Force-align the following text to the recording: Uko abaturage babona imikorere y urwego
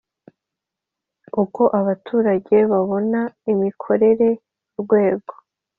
Uko 1.43 1.61
abaturage 1.79 2.55
babona 2.71 3.21
imikorere 3.51 4.27
y 4.73 4.75
urwego 4.79 5.33